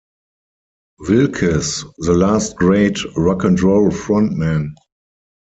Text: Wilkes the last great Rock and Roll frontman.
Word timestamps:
Wilkes 1.07 1.85
the 1.99 2.15
last 2.15 2.55
great 2.55 2.97
Rock 3.15 3.43
and 3.43 3.61
Roll 3.61 3.91
frontman. 3.91 4.73